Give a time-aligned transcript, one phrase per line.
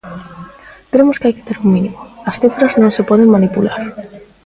[0.91, 1.99] Cremos que hai que ter un mínimo,
[2.29, 3.79] as cifras non se poden manipular.